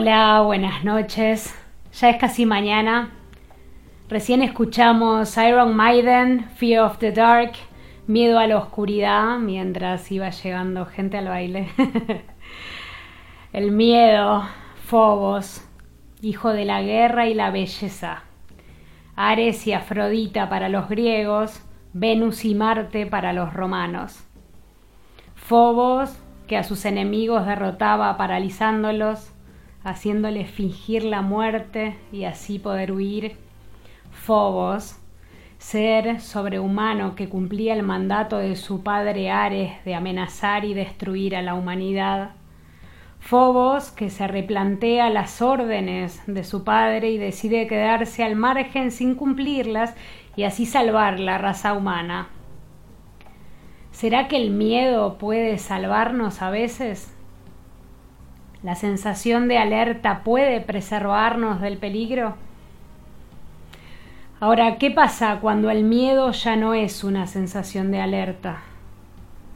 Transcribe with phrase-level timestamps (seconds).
[0.00, 1.52] Hola, buenas noches.
[1.92, 3.10] Ya es casi mañana.
[4.08, 7.54] Recién escuchamos Iron Maiden, Fear of the Dark,
[8.06, 11.70] Miedo a la Oscuridad, mientras iba llegando gente al baile.
[13.52, 14.44] El miedo,
[14.84, 15.66] Fobos,
[16.22, 18.22] hijo de la guerra y la belleza.
[19.16, 21.60] Ares y Afrodita para los griegos,
[21.92, 24.24] Venus y Marte para los romanos.
[25.34, 26.16] Fobos,
[26.46, 29.32] que a sus enemigos derrotaba paralizándolos,
[29.84, 33.36] haciéndoles fingir la muerte y así poder huir.
[34.10, 34.96] Fobos,
[35.58, 41.42] ser sobrehumano que cumplía el mandato de su padre Ares de amenazar y destruir a
[41.42, 42.30] la humanidad.
[43.20, 49.14] Fobos, que se replantea las órdenes de su padre y decide quedarse al margen sin
[49.16, 49.94] cumplirlas
[50.36, 52.28] y así salvar la raza humana.
[53.90, 57.12] ¿Será que el miedo puede salvarnos a veces?
[58.62, 62.34] ¿La sensación de alerta puede preservarnos del peligro?
[64.40, 68.58] Ahora, ¿qué pasa cuando el miedo ya no es una sensación de alerta?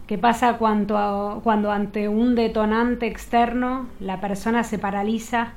[0.06, 5.54] ¿Qué pasa cuando, cuando ante un detonante externo la persona se paraliza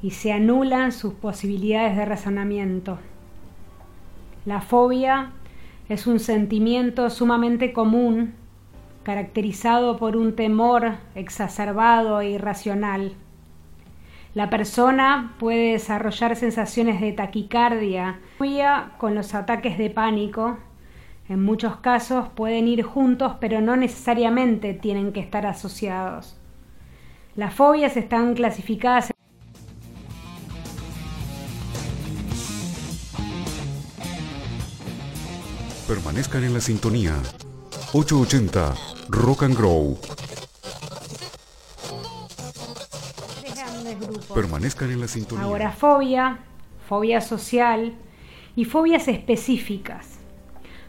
[0.00, 2.98] y se anulan sus posibilidades de razonamiento?
[4.44, 5.32] La fobia
[5.88, 8.34] es un sentimiento sumamente común,
[9.02, 13.14] caracterizado por un temor exacerbado e irracional
[14.38, 18.20] la persona puede desarrollar sensaciones de taquicardia
[18.98, 20.58] con los ataques de pánico.
[21.28, 26.36] En muchos casos pueden ir juntos, pero no necesariamente tienen que estar asociados.
[27.34, 29.10] Las fobias están clasificadas
[35.88, 37.14] Permanezcan en la sintonía.
[37.94, 38.74] 880
[39.08, 39.98] Rock and Grow
[44.34, 45.44] Permanezcan en la sintonía.
[45.46, 46.38] Agorafobia,
[46.86, 47.94] fobia social
[48.54, 50.18] y fobias específicas.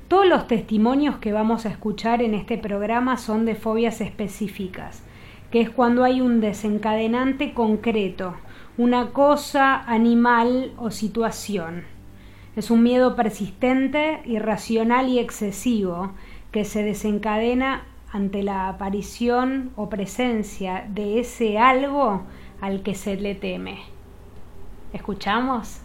[0.10, 5.02] Todos los testimonios que vamos a escuchar en este programa son de fobias específicas,
[5.52, 8.36] que es cuando hay un desencadenante concreto,
[8.78, 11.86] una cosa, animal o situación.
[12.58, 16.12] Es un miedo persistente, irracional y excesivo
[16.52, 22.24] que se desencadena ante la aparición o presencia de ese algo
[22.62, 23.80] al que se le teme.
[24.94, 25.82] ¿Escuchamos?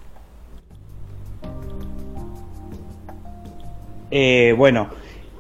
[4.11, 4.89] Eh, bueno,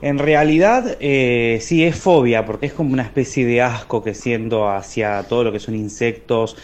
[0.02, 4.68] en realidad eh, sí es fobia, porque es como una especie de asco que siento
[4.68, 6.56] hacia todo lo que son insectos.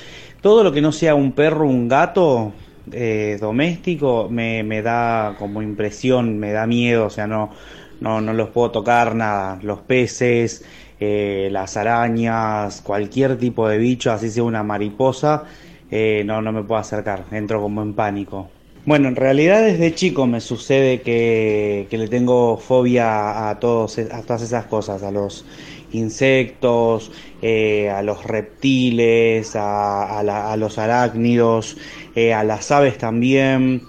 [0.42, 2.52] Todo lo que no sea un perro, un gato
[2.92, 7.50] eh, doméstico, me, me, da como impresión, me da miedo, o sea, no,
[8.00, 9.58] no, no los puedo tocar nada.
[9.62, 10.64] Los peces,
[11.02, 15.44] eh, las arañas, cualquier tipo de bicho, así sea una mariposa,
[15.90, 18.50] eh, no, no me puedo acercar, entro como en pánico.
[18.84, 24.42] Bueno, en realidad desde chico me sucede que, le tengo fobia a, todos, a todas
[24.42, 25.46] esas cosas, a los
[25.92, 27.10] insectos,
[27.40, 31.78] eh, a los reptiles, a, los arácnidos,
[32.34, 33.82] a las aves también,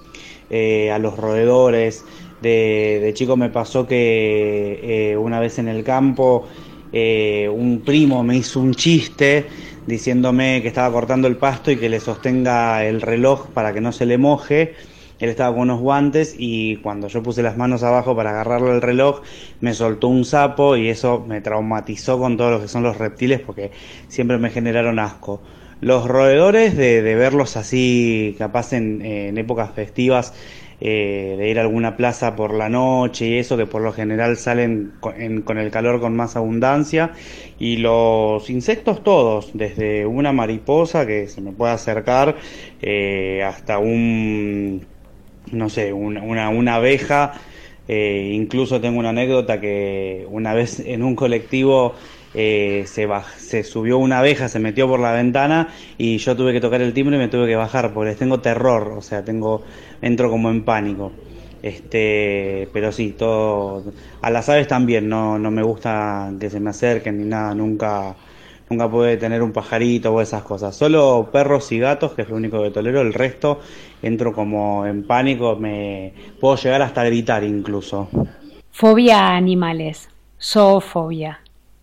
[0.50, 2.06] a los roedores.
[2.42, 6.48] De, chico me pasó que una vez en el campo
[6.94, 9.46] eh, un primo me hizo un chiste
[9.88, 13.92] diciéndome que estaba cortando el pasto y que le sostenga el reloj para que no
[13.92, 14.76] se le moje.
[15.20, 18.82] Él estaba con unos guantes y cuando yo puse las manos abajo para agarrarle el
[18.82, 19.22] reloj,
[19.60, 23.40] me soltó un sapo y eso me traumatizó con todo lo que son los reptiles
[23.40, 23.72] porque
[24.08, 25.40] siempre me generaron asco.
[25.80, 30.34] Los roedores, de, verlos así, capaz en épocas festivas,
[30.84, 34.36] eh, de ir a alguna plaza por la noche y eso, que por lo general
[34.36, 35.16] salen con,
[35.60, 37.12] el calor con más abundancia.
[37.60, 42.36] Y los insectos todos, desde una mariposa que se me puede acercar
[42.82, 44.88] eh, hasta un,
[45.52, 47.34] no sé, una, una, abeja.
[47.88, 51.94] Eh, incluso tengo una anécdota que una vez en un colectivo
[52.34, 53.08] eh, se,
[53.38, 56.94] se subió una abeja, se metió por la ventana y yo tuve que tocar el
[56.94, 59.64] timbre y me tuve que bajar porque tengo terror, o sea, tengo
[60.02, 61.12] entro como en pánico.
[61.62, 63.84] Este, pero sí, todo
[64.22, 68.16] a las aves también, no, no me gusta que se me acerquen ni nada, nunca
[68.72, 70.76] nunca pude tener un pajarito o esas cosas.
[70.76, 73.60] Solo perros y gatos, que es lo único que tolero, el resto
[74.02, 78.10] entro como en pánico, me puedo llegar hasta gritar incluso.
[78.72, 80.10] Fobia a animales,
[80.40, 81.41] zoofobia.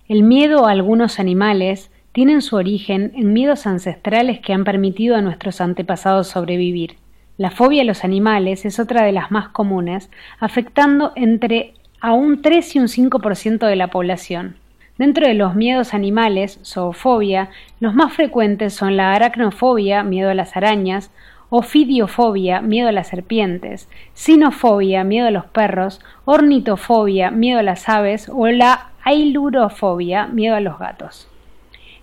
[0.09, 5.21] El miedo a algunos animales tiene su origen en miedos ancestrales que han permitido a
[5.21, 6.97] nuestros antepasados sobrevivir.
[7.37, 10.11] La fobia a los animales es otra de las más comunes,
[10.41, 14.57] afectando entre a un 3 y un 5% de la población.
[14.97, 20.57] Dentro de los miedos animales, zoofobia, los más frecuentes son la aracnofobia, miedo a las
[20.57, 21.11] arañas,
[21.51, 28.31] ofidiofobia, miedo a las serpientes, sinofobia, miedo a los perros, ornitofobia, miedo a las aves
[28.33, 31.29] o la ailurofobia, miedo a los gatos.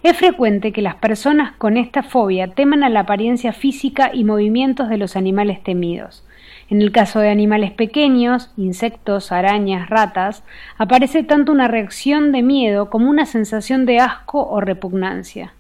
[0.01, 4.89] Es frecuente que las personas con esta fobia teman a la apariencia física y movimientos
[4.89, 6.23] de los animales temidos.
[6.67, 10.43] En el caso de animales pequeños, insectos, arañas, ratas,
[10.79, 15.53] aparece tanto una reacción de miedo como una sensación de asco o repugnancia.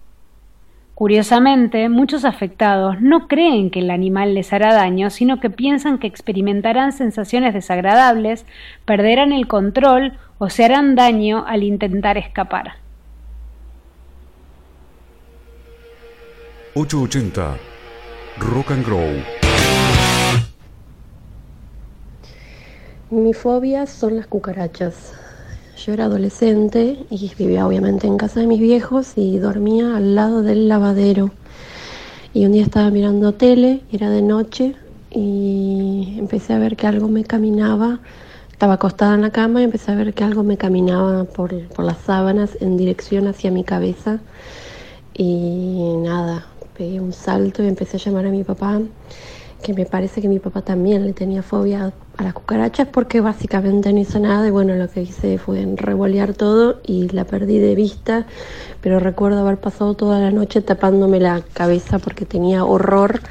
[0.95, 6.07] Curiosamente, muchos afectados no creen que el animal les hará daño, sino que piensan que
[6.07, 8.45] experimentarán sensaciones desagradables,
[8.85, 12.75] perderán el control o se harán daño al intentar escapar.
[16.75, 17.57] 880
[18.37, 19.21] Rock and Grow.
[23.09, 25.24] Mi fobia son las cucarachas.
[25.77, 30.41] Yo era adolescente y vivía obviamente en casa de mis viejos y dormía al lado
[30.41, 31.31] del lavadero.
[32.33, 34.75] Y un día estaba mirando tele, era de noche,
[35.11, 37.99] y empecé a ver que algo me caminaba.
[38.51, 41.83] Estaba acostada en la cama y empecé a ver que algo me caminaba por, por
[41.83, 44.19] las sábanas en dirección hacia mi cabeza.
[45.13, 46.45] Y nada,
[46.77, 48.81] pegué un salto y empecé a llamar a mi papá,
[49.65, 53.91] que me parece que mi papá también le tenía fobia a las cucarachas porque básicamente
[53.91, 57.73] no hizo nada y bueno, lo que hice fue revolear todo y la perdí de
[57.73, 58.27] vista,
[58.81, 63.21] pero recuerdo haber pasado toda la noche tapándome la cabeza porque tenía horror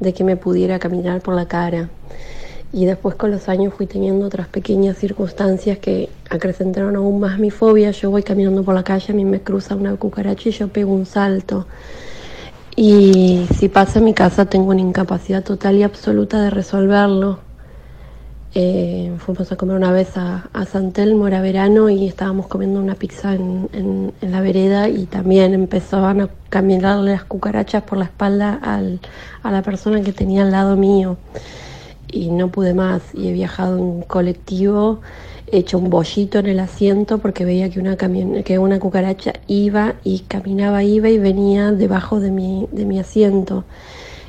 [0.00, 1.90] de que me pudiera caminar por la cara.
[2.72, 7.52] Y después con los años fui teniendo otras pequeñas circunstancias que acrecentaron aún más mi
[7.52, 7.92] fobia.
[7.92, 10.92] Yo voy caminando por la calle, a mí me cruza una cucaracha y yo pego
[10.92, 11.68] un salto.
[12.76, 17.38] Y si pasa en mi casa tengo una incapacidad total y absoluta de resolverlo.
[18.56, 22.94] Eh, fuimos a comer una vez a, a San era verano, y estábamos comiendo una
[22.94, 28.04] pizza en, en, en, la vereda y también empezaban a caminarle las cucarachas por la
[28.04, 29.00] espalda al,
[29.42, 31.16] a la persona que tenía al lado mío.
[32.10, 35.00] Y no pude más, y he viajado en colectivo
[35.58, 40.20] hecho un bollito en el asiento porque veía que una, que una cucaracha iba y
[40.20, 43.64] caminaba, iba y venía debajo de mi, de mi asiento.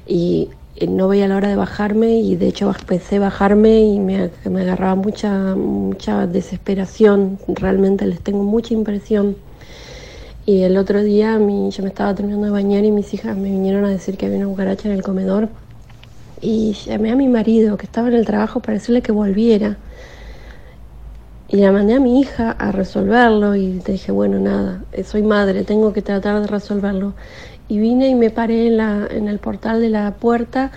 [0.07, 3.99] Y eh, no veía la hora de bajarme y de hecho empecé a bajarme y
[3.99, 7.39] me, me agarraba mucha, mucha desesperación.
[7.47, 9.35] Realmente les tengo mucha impresión.
[10.45, 13.49] Y el otro día mi, yo me estaba terminando de bañar y mis hijas me
[13.49, 15.49] vinieron a decir que había una cucaracha en el comedor.
[16.41, 19.77] Y llamé a mi marido que estaba en el trabajo para decirle que volviera.
[21.55, 25.23] Y la mandé a mi hija a resolverlo y te dije, bueno, nada, eh, soy
[25.23, 27.13] madre, tengo que tratar de resolverlo.
[27.69, 30.73] Y vine y me paré en, la, en el portal de la puerta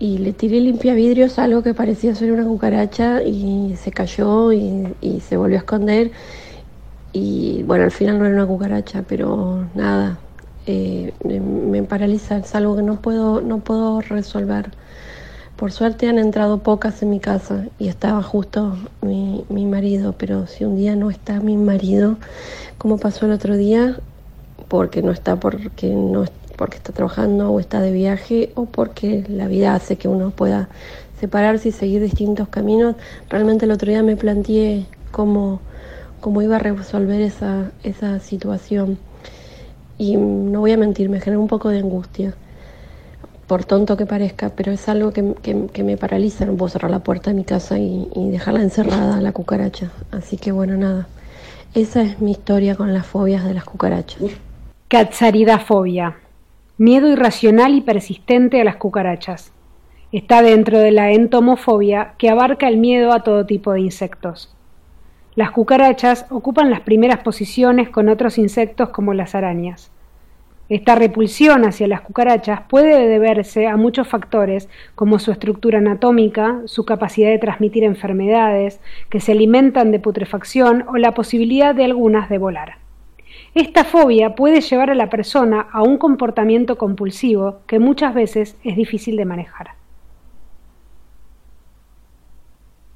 [0.00, 4.96] y le tiré limpia vidrios, algo que parecía ser una cucaracha y se cayó y,
[5.00, 6.10] y, se volvió a esconder.
[7.12, 10.18] Y bueno, al final no era una cucaracha, pero nada,
[10.66, 14.72] eh, me paraliza, es algo que no puedo, no puedo resolver.
[15.56, 20.46] Por suerte han entrado pocas en mi casa y estaba justo mi, mi, marido, pero
[20.46, 22.18] si un día no está mi marido,
[22.76, 23.96] como pasó el otro día,
[24.68, 26.26] porque no está porque no
[26.58, 30.68] porque está trabajando o está de viaje o porque la vida hace que uno pueda
[31.20, 32.96] separarse y seguir distintos caminos,
[33.30, 35.60] realmente el otro día me planteé cómo,
[36.20, 38.98] cómo iba a resolver esa, esa situación.
[39.96, 42.34] Y no voy a mentir, me genera un poco de angustia
[43.46, 45.34] por tonto que parezca, pero es algo que,
[45.72, 46.44] que, me paraliza.
[46.44, 49.90] No puedo cerrar la puerta de mi casa y, y, dejarla encerrada, la cucaracha.
[50.10, 51.06] Así que bueno, nada.
[51.74, 54.22] Esa es mi historia con las fobias de las cucarachas.
[54.88, 56.16] Catsaridafobia.
[56.78, 59.52] Miedo irracional y persistente a las cucarachas.
[60.12, 64.54] Está dentro de la entomofobia que abarca el miedo a todo tipo de insectos.
[65.34, 69.90] Las cucarachas ocupan las primeras posiciones con otros insectos como las arañas.
[70.68, 76.84] Esta repulsión hacia las cucarachas puede deberse a muchos factores, como su estructura anatómica, su
[76.84, 82.38] capacidad de transmitir enfermedades, que se alimentan de putrefacción o la posibilidad de algunas de
[82.38, 82.78] volar.
[83.54, 88.76] Esta fobia puede llevar a la persona a un comportamiento compulsivo que muchas veces es
[88.76, 89.70] difícil de manejar.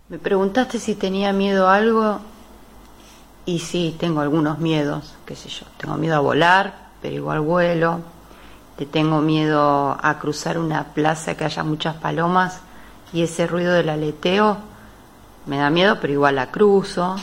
[0.08, 2.18] Me preguntaste si tenía miedo a algo
[3.46, 8.00] y sí, tengo algunos miedos, qué sé yo, tengo miedo a volar, pero igual vuelo.
[8.78, 12.60] Le tengo miedo a cruzar una plaza que haya muchas palomas
[13.12, 14.56] y ese ruido del aleteo
[15.46, 17.16] me da miedo, pero igual la cruzo.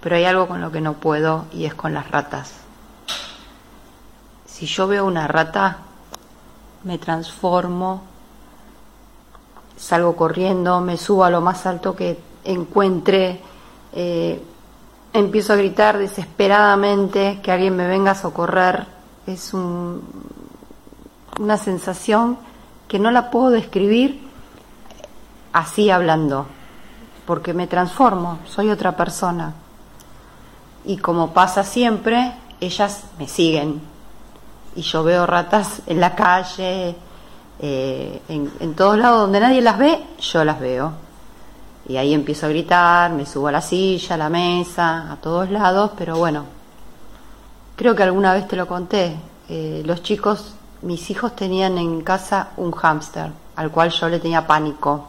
[0.00, 2.52] Pero hay algo con lo que no puedo y es con las ratas.
[4.44, 5.78] Si yo veo una rata,
[6.84, 8.02] me transformo,
[9.76, 13.40] salgo corriendo, me subo a lo más alto que encuentre,
[13.92, 14.40] eh,
[15.12, 18.95] empiezo a gritar desesperadamente que alguien me venga a socorrer
[19.26, 20.02] es un,
[21.40, 22.38] una sensación
[22.88, 24.26] que no la puedo describir
[25.52, 26.46] así hablando,
[27.26, 29.54] porque me transformo, soy otra persona.
[30.84, 33.80] Y como pasa siempre, ellas me siguen.
[34.76, 36.94] Y yo veo ratas en la calle,
[37.58, 40.92] eh, en, en todos lados donde nadie las ve, yo las veo.
[41.88, 45.50] Y ahí empiezo a gritar, me subo a la silla, a la mesa, a todos
[45.50, 46.44] lados, pero bueno,
[47.76, 49.16] creo que alguna vez te lo conté.
[49.48, 54.46] eh, los chicos, mis hijos tenían en casa un hámster, al cual yo le tenía
[54.46, 55.08] pánico,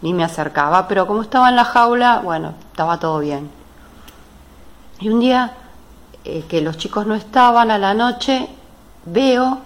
[0.00, 3.50] ni me acercaba, pero como estaba en la jaula, bueno, estaba todo bien.
[5.00, 5.52] Y un día
[6.24, 8.48] eh, que los chicos no estaban a la noche,
[9.04, 9.58] veo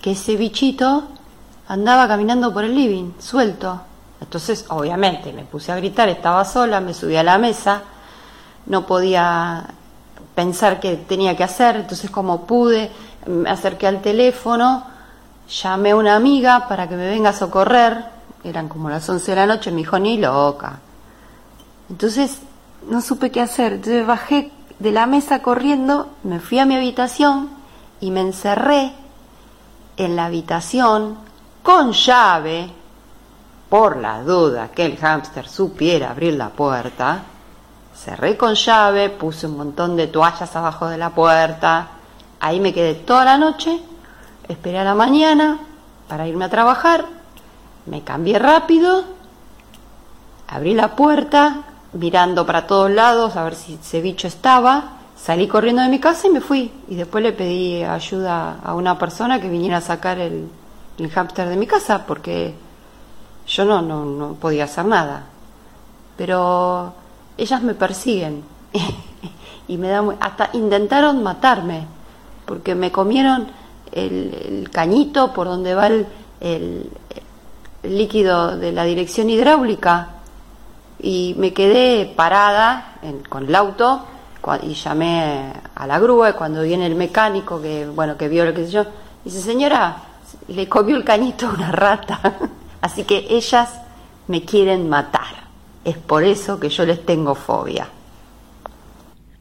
[0.00, 1.08] que ese bichito
[1.68, 3.80] andaba caminando por el living, suelto.
[4.20, 7.82] Entonces, obviamente, me puse a gritar, estaba sola, me subí a la mesa,
[8.66, 9.66] no podía
[10.40, 12.90] pensar qué tenía que hacer, entonces como pude,
[13.26, 14.84] me acerqué al teléfono,
[15.46, 18.06] llamé a una amiga para que me venga a socorrer,
[18.42, 20.78] eran como las 11 de la noche, me dijo, ni loca.
[21.90, 22.38] Entonces,
[22.88, 27.50] no supe qué hacer, entonces bajé de la mesa corriendo, me fui a mi habitación
[28.00, 28.94] y me encerré
[29.98, 31.18] en la habitación
[31.62, 32.70] con llave,
[33.68, 37.24] por la duda que el hámster supiera abrir la puerta,
[38.02, 41.88] cerré con llave, puse un montón de toallas abajo de la puerta,
[42.40, 43.78] ahí me quedé toda la noche,
[44.48, 45.58] esperé a la mañana
[46.08, 47.04] para irme a trabajar,
[47.84, 49.04] me cambié rápido,
[50.48, 55.82] abrí la puerta, mirando para todos lados a ver si ese bicho estaba, salí corriendo
[55.82, 56.72] de mi casa y me fui.
[56.88, 60.48] Y después le pedí ayuda a una persona que viniera a sacar el,
[60.98, 62.54] el hámster de mi casa porque
[63.46, 65.24] yo no, no, no podía hacer nada.
[66.16, 66.94] Pero
[67.40, 68.42] ellas me persiguen.
[69.68, 71.86] Y me da hasta intentaron matarme
[72.44, 73.46] porque me comieron
[73.92, 76.90] el, cañito por donde va el,
[77.84, 80.08] líquido de la dirección hidráulica.
[81.00, 82.94] Y me quedé parada
[83.28, 84.06] con el auto
[84.62, 88.54] y llamé a la grúa y cuando viene el mecánico que bueno que vio lo
[88.54, 88.86] que sé yo
[89.22, 89.96] dice señora
[90.48, 92.20] le comió el cañito a una rata
[92.80, 93.80] así que ellas
[94.28, 95.39] me quieren matar
[95.84, 97.88] es por eso que yo les tengo fobia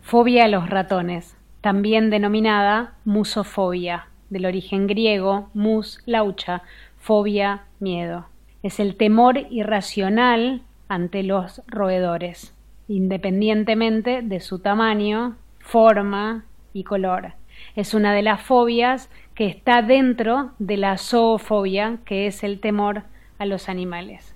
[0.10, 6.64] Fobia a los ratones, también denominada musofobia, del origen griego mus, laucha,
[6.98, 8.26] fobia, miedo.
[8.64, 12.56] Es el temor irracional ante los roedores,
[12.88, 17.34] independientemente de su tamaño, forma y color.
[17.76, 23.04] Es una de las fobias que está dentro de la zoofobia, que es el temor
[23.38, 24.34] a los animales.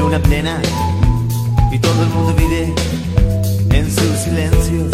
[0.00, 0.62] Luna plena
[1.70, 2.74] y todo el mundo vive
[3.70, 4.88] en su silencio.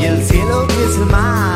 [0.00, 1.53] Y el cielo que es el mar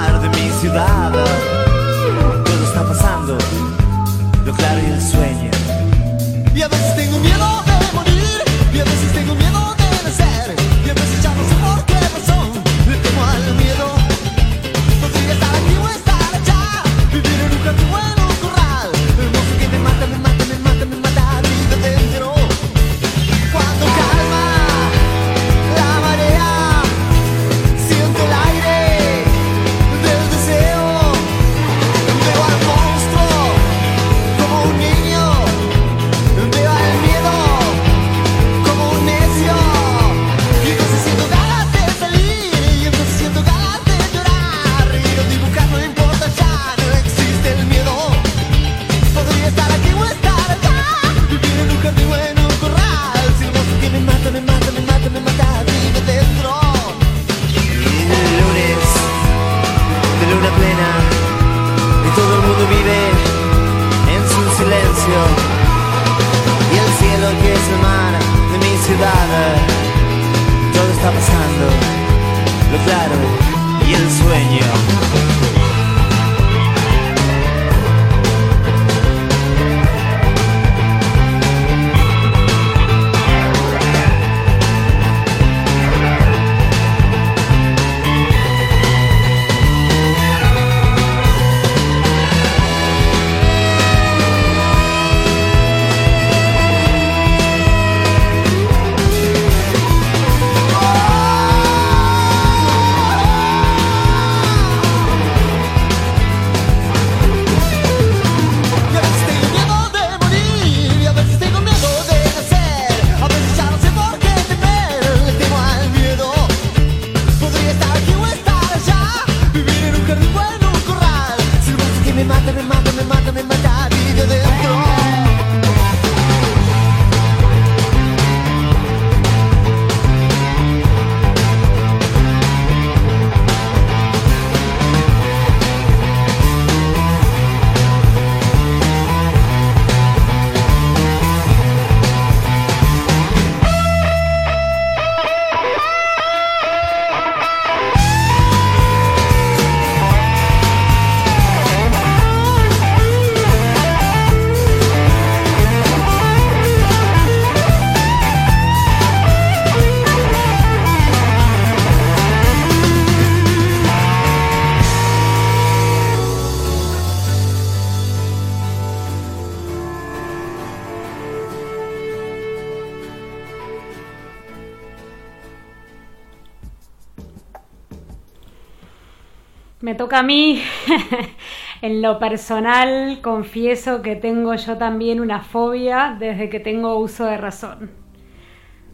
[180.16, 180.62] a mí.
[181.82, 187.36] en lo personal, confieso que tengo yo también una fobia desde que tengo uso de
[187.36, 187.90] razón.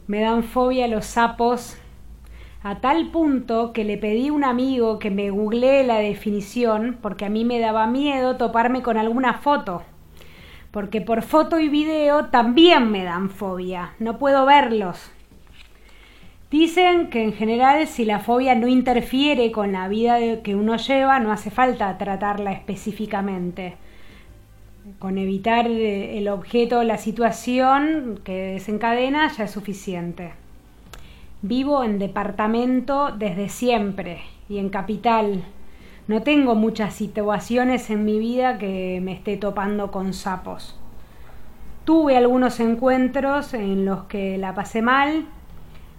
[0.06, 1.78] Me dan fobia los sapos
[2.62, 7.24] a tal punto que le pedí a un amigo que me googlee la definición porque
[7.24, 9.82] a mí me daba miedo toparme con alguna foto.
[10.70, 13.94] Porque por foto y video también me dan fobia.
[13.98, 15.13] No puedo verlos.
[16.54, 21.18] Dicen que en general si la fobia no interfiere con la vida que uno lleva,
[21.18, 23.74] no hace falta tratarla específicamente.
[25.00, 30.34] Con evitar eh, el objeto o la situación que desencadena ya es suficiente.
[31.42, 35.42] Vivo en departamento desde siempre y en capital.
[36.06, 40.78] No tengo muchas situaciones en mi vida que me esté topando con sapos.
[41.84, 45.26] Tuve algunos encuentros en los que la pasé mal,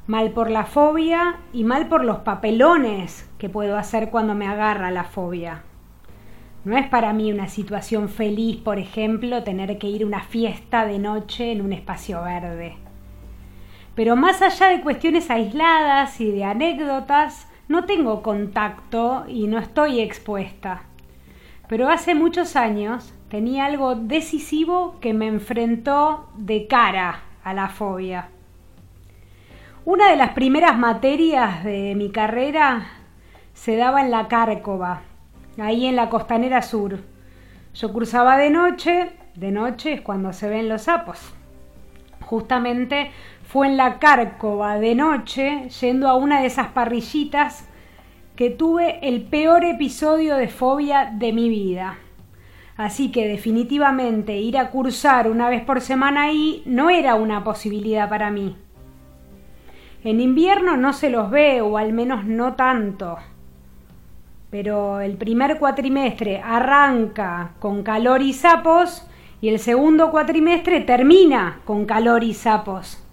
[0.07, 4.91] mal por la fobia y mal por los papelones que puedo hacer cuando me agarra
[4.91, 5.63] la fobia.
[6.63, 10.85] No es para mí una situación feliz, por ejemplo, tener que ir a una fiesta
[10.85, 12.77] de noche en un espacio verde.
[13.95, 20.01] Pero más allá de cuestiones aisladas y de anécdotas, no tengo contacto y no estoy
[20.01, 20.83] expuesta.
[21.67, 28.29] Pero hace muchos años tenía algo decisivo que me enfrentó de cara a la fobia.
[29.85, 32.87] Una de las primeras materias de mi carrera
[33.53, 35.03] se daba en la Cárcova,
[35.59, 37.01] ahí en la costanera sur.
[37.75, 41.35] Yo cursaba de noche, de noche es cuando se ven los sapos.
[42.21, 43.11] Justamente
[43.43, 47.69] fue en la Cárcova de noche, yendo a una de esas parrillitas,
[48.35, 51.99] que tuve el peor episodio de fobia de mi vida.
[52.75, 58.09] Así que definitivamente ir a cursar una vez por semana ahí no era una posibilidad
[58.09, 58.57] para mí.
[60.05, 63.17] En invierno no se los ve, o al menos no tanto.
[64.51, 69.07] Pero el primer cuatrimestre arranca con calor y sapos
[69.41, 73.03] y el segundo cuatrimestre termina con calor y sapos.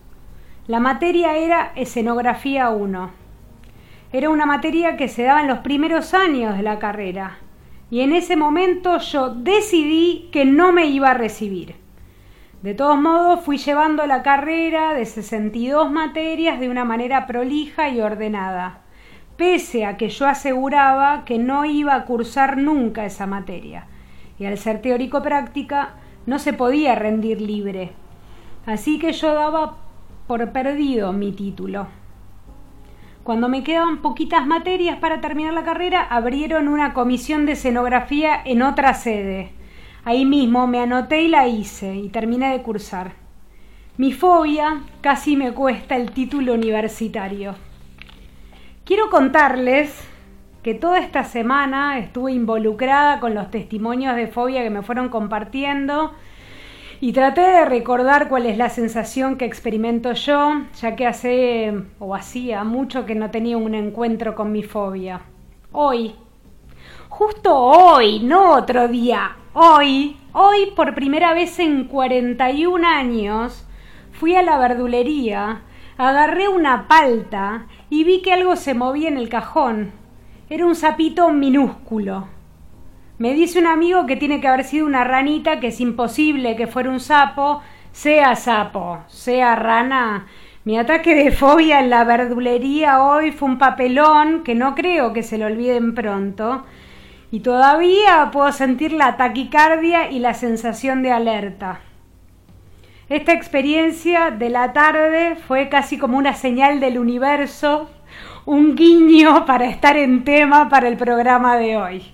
[0.66, 3.10] La materia era escenografía 1.
[4.12, 7.38] Era una materia que se daba en los primeros años de la carrera
[7.90, 11.81] y en ese momento yo decidí que no me iba a recibir.
[12.62, 18.00] De todos modos, fui llevando la carrera de 62 materias de una manera prolija y
[18.00, 18.82] ordenada,
[19.36, 23.88] pese a que yo aseguraba que no iba a cursar nunca esa materia,
[24.38, 25.94] y al ser teórico-práctica
[26.24, 27.90] no se podía rendir libre.
[28.64, 29.78] Así que yo daba
[30.28, 31.88] por perdido mi título.
[33.24, 38.62] Cuando me quedaban poquitas materias para terminar la carrera, abrieron una comisión de escenografía en
[38.62, 39.50] otra sede
[40.04, 43.12] Ahí mismo me anoté y la hice y terminé de cursar.
[43.98, 47.54] Mi fobia casi me cuesta el título universitario.
[48.84, 49.94] Quiero contarles
[50.64, 56.12] que toda esta semana estuve involucrada con los testimonios de fobia que me fueron compartiendo
[57.00, 62.16] y traté de recordar cuál es la sensación que experimento yo, ya que hace o
[62.16, 65.20] hacía mucho que no tenía un encuentro con mi fobia.
[65.70, 66.16] Hoy,
[67.08, 73.66] justo hoy, no otro día, Hoy, hoy por primera vez en 41 años,
[74.12, 75.60] fui a la verdulería,
[75.98, 79.92] agarré una palta y vi que algo se movía en el cajón.
[80.48, 82.28] Era un sapito minúsculo.
[83.18, 86.66] Me dice un amigo que tiene que haber sido una ranita, que es imposible que
[86.66, 87.60] fuera un sapo,
[87.92, 90.28] sea sapo, sea rana.
[90.64, 95.22] Mi ataque de fobia en la verdulería hoy fue un papelón que no creo que
[95.22, 96.64] se lo olviden pronto
[97.32, 101.80] y todavía puedo sentir la taquicardia y la sensación de alerta.
[103.08, 107.90] Esta experiencia de la tarde fue casi como una señal del universo,
[108.44, 112.04] un guiño para estar en tema para el programa de hoy.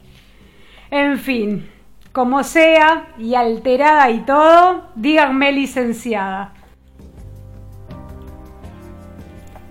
[0.89, 1.69] En fin,
[2.13, 6.53] como sea, y alterada y todo, díganme licenciada.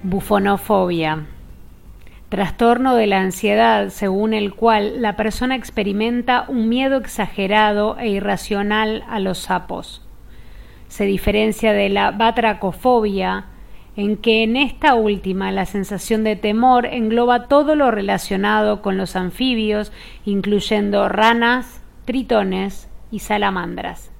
[0.03, 1.25] Bufonofobia
[2.29, 9.03] trastorno de la ansiedad según el cual la persona experimenta un miedo exagerado e irracional
[9.07, 10.05] a los sapos.
[10.87, 13.45] Se diferencia de la batracofobia,
[13.95, 19.15] en que en esta última la sensación de temor engloba todo lo relacionado con los
[19.15, 19.91] anfibios,
[20.23, 24.11] incluyendo ranas, tritones y salamandras.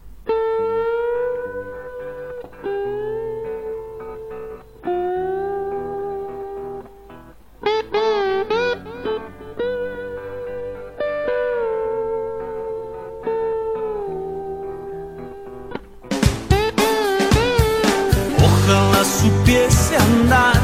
[19.06, 20.60] Supiese andar,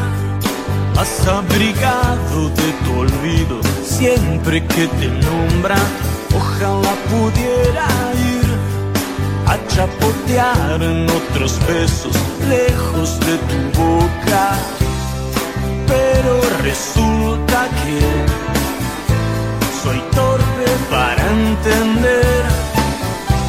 [0.96, 5.78] más abrigado de tu olvido siempre que te nombra,
[6.36, 7.88] ojalá pudiera
[8.36, 8.50] ir
[9.48, 12.16] a chapotear en otros besos
[12.50, 14.46] lejos de tu boca.
[15.88, 18.00] Pero resulta que
[19.82, 22.44] soy torpe para entender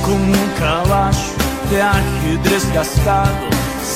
[0.05, 1.35] como un caballo
[1.71, 3.54] de ajedrez gastado.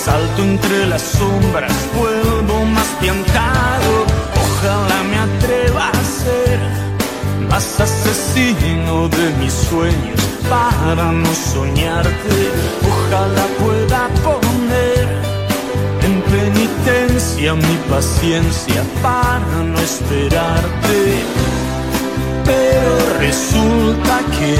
[0.08, 4.06] Salto entre las sombras, vuelvo más piantado.
[4.42, 6.58] Ojalá me atreva a ser
[7.50, 12.38] más asesino de mis sueños para no soñarte.
[12.90, 15.06] Ojalá pueda poner
[16.06, 21.22] en penitencia mi paciencia para no esperarte.
[22.46, 24.56] Pero resulta que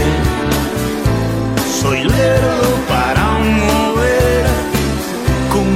[1.81, 3.88] soy lerdo para como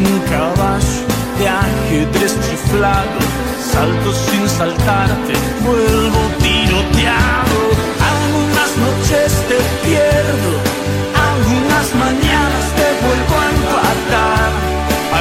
[0.06, 1.02] un caballo
[1.38, 3.18] de ajedrez chiflado.
[3.72, 5.34] Salto sin saltarte,
[5.64, 7.60] vuelvo tiroteado.
[8.10, 10.52] Algunas noches te pierdo,
[11.30, 14.50] algunas mañanas te vuelvo a empatar.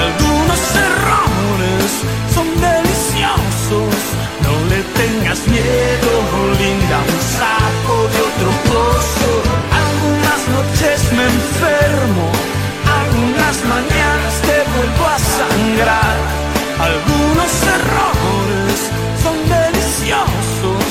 [0.01, 1.89] Algunos errores
[2.35, 3.95] son deliciosos,
[4.45, 6.11] no le tengas miedo,
[6.59, 9.31] linda, un sapo de otro pozo.
[9.81, 12.25] Algunas noches me enfermo,
[12.99, 16.17] algunas mañanas te vuelvo a sangrar.
[16.79, 18.89] Algunos errores
[19.21, 20.83] son deliciosos,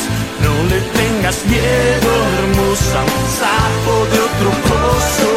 [0.44, 3.00] no le tengas miedo, hermosa,
[3.40, 5.30] sapo de otro pozo.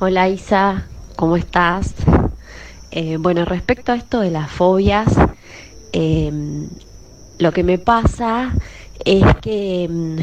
[0.00, 0.86] Hola Isa,
[1.16, 1.94] ¿cómo estás?
[2.90, 5.08] Eh, bueno, respecto a esto de las fobias,
[5.92, 6.30] eh,
[7.38, 8.52] lo que me pasa
[9.04, 10.18] es que mm,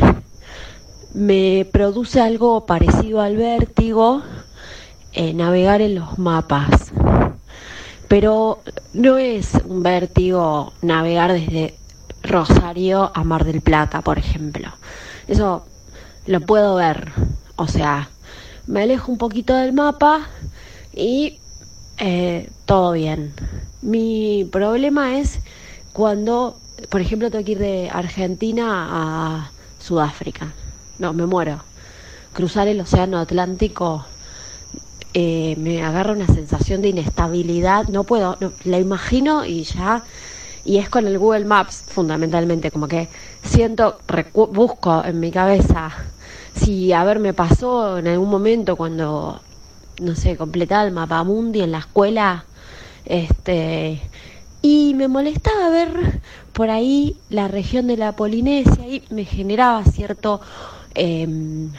[1.14, 4.22] me produce algo parecido al vértigo
[5.14, 6.92] eh, navegar en los mapas.
[8.08, 8.60] Pero
[8.94, 11.76] no es un vértigo navegar desde
[12.24, 14.70] Rosario a Mar del Plata, por ejemplo.
[15.28, 15.66] Eso
[16.26, 17.12] lo puedo ver.
[17.56, 18.10] O sea,
[18.68, 20.28] me alejo un poquito del mapa
[20.94, 21.40] y
[21.98, 23.34] eh, todo bien.
[23.82, 25.40] Mi problema es
[25.94, 26.58] cuando,
[26.90, 30.54] por ejemplo, tengo que ir de Argentina a Sudáfrica.
[31.02, 31.58] No, me muero.
[32.32, 34.06] Cruzar el Océano Atlántico
[35.16, 37.88] eh, me agarra una sensación de inestabilidad.
[37.88, 40.04] No puedo, no, la imagino y ya.
[40.64, 43.10] Y es con el Google Maps, fundamentalmente, como que
[43.44, 43.98] siento,
[44.52, 45.92] busco en mi cabeza
[46.56, 49.42] si, a ver, me pasó en algún momento cuando,
[50.00, 52.46] no sé, completaba el mapa mundi en la escuela,
[53.06, 54.00] este,
[54.62, 56.22] y me molestaba ver
[56.54, 60.42] por ahí la región de la Polinesia y me generaba cierto
[60.96, 61.72] em,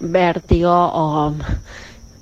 [0.00, 1.34] vértigo o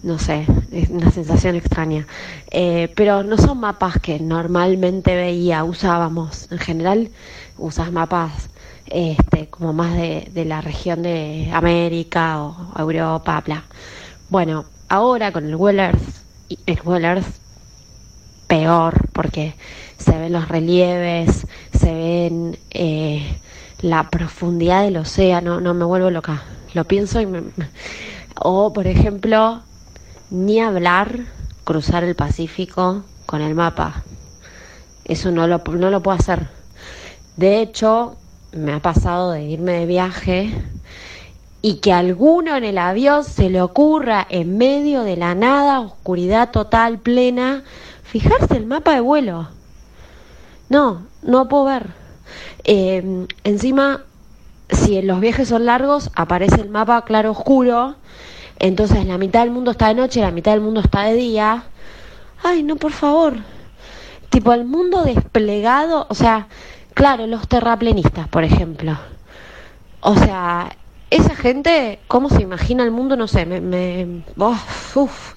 [0.02, 2.06] no sé, es una sensación extraña.
[2.50, 6.50] Eh, pero no son mapas que normalmente veía, usábamos.
[6.50, 7.10] En general
[7.58, 8.50] usas mapas
[8.86, 13.64] este, como más de, la región de América o Europa, bla.
[14.28, 15.56] Bueno, ahora con el
[16.48, 17.26] y el Earth
[18.46, 19.54] peor porque
[19.98, 21.46] se ven los relieves,
[21.78, 23.38] se ven eh,
[23.82, 26.42] la profundidad del océano, no me vuelvo loca,
[26.74, 27.42] lo pienso y me...
[28.42, 29.60] O por ejemplo,
[30.30, 31.20] ni hablar
[31.64, 34.02] cruzar el Pacífico con el mapa.
[35.04, 36.48] Eso no lo, no lo puedo hacer.
[37.36, 38.16] De hecho,
[38.52, 40.54] me ha pasado de irme de viaje
[41.62, 45.80] y que a alguno en el avión se le ocurra en medio de la nada,
[45.80, 47.62] oscuridad total, plena,
[48.02, 49.48] fijarse el mapa de vuelo.
[50.68, 51.99] No, no puedo ver.
[52.64, 54.04] Eh, encima,
[54.68, 57.96] si los viajes son largos, aparece el mapa claro oscuro.
[58.58, 61.64] Entonces la mitad del mundo está de noche, la mitad del mundo está de día.
[62.42, 63.34] Ay, no, por favor.
[64.28, 66.46] Tipo, el mundo desplegado, o sea,
[66.94, 68.98] claro, los terraplenistas, por ejemplo.
[70.00, 70.76] O sea,
[71.10, 73.16] esa gente, ¿cómo se imagina el mundo?
[73.16, 73.60] No sé, me...
[73.60, 75.34] me uf, uf.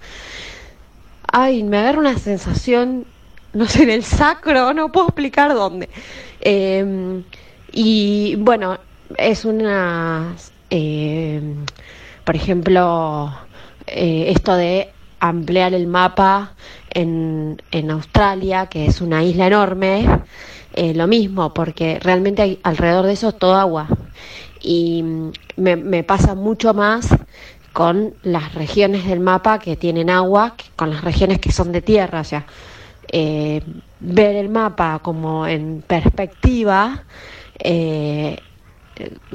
[1.31, 3.05] Ay, me agarra una sensación,
[3.53, 5.89] no sé, del sacro, no puedo explicar dónde.
[6.41, 7.23] Eh,
[7.71, 8.77] y bueno,
[9.17, 10.35] es una...
[10.69, 11.41] Eh,
[12.23, 13.33] por ejemplo,
[13.87, 14.89] eh, esto de
[15.19, 16.53] ampliar el mapa
[16.89, 20.21] en, en, Australia, que es una isla enorme,
[20.73, 23.87] eh, lo mismo, porque realmente hay, alrededor de eso es todo agua.
[24.61, 25.03] Y
[25.57, 27.09] me, me, pasa mucho más
[27.73, 31.81] con las regiones del mapa que tienen agua, que con las regiones que son de
[31.81, 32.21] tierra.
[32.21, 32.45] O sea,
[33.13, 33.61] eh,
[33.99, 37.03] ver el mapa como en perspectiva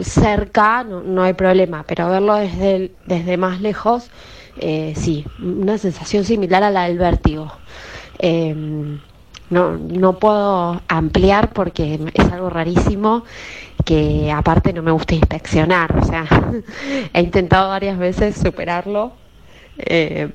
[0.01, 4.11] cerca no, no, hay problema, pero verlo desde, desde más lejos
[4.61, 7.53] Eh, sí, una sensación similar a la del vértigo.
[8.19, 8.99] Em,
[9.51, 13.25] no, no puedo ampliar porque es algo rarísimo
[13.85, 16.27] que aparte no me gusta inspeccionar, o sea,
[17.15, 19.13] he intentado varias veces superarlo,
[19.79, 20.31] eh,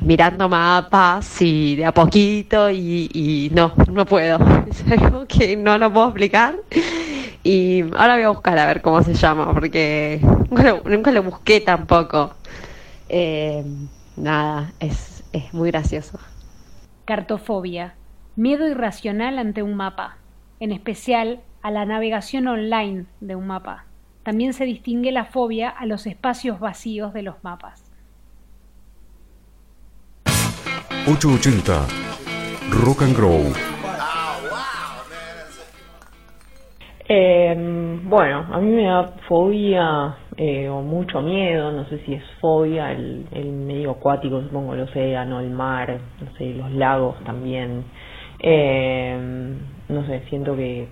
[0.00, 4.38] mirando mapas y de a poquito y, no, no puedo,
[4.70, 6.56] es algo que no lo puedo explicar
[7.42, 10.20] y ahora voy a buscar a ver cómo se llama porque
[10.84, 12.34] nunca lo, busqué tampoco.
[13.08, 13.64] Eh,
[14.16, 16.18] nada, es, es muy gracioso.
[17.06, 17.94] Cartofobia,
[18.36, 20.18] miedo irracional ante un mapa,
[20.60, 23.86] en especial a la navegación online de un mapa.
[24.22, 27.89] También se distingue la fobia a los espacios vacíos de los mapas.
[31.06, 31.86] 880
[32.84, 33.52] Rock and Grow.
[37.08, 37.54] Eh,
[38.04, 42.92] bueno, a mí me da fobia eh, o mucho miedo, no sé si es fobia,
[42.92, 47.84] el, medio acuático, supongo, el océano, el mar, no sé, los lagos también.
[48.38, 49.18] Eh,
[49.88, 50.86] no sé, siento que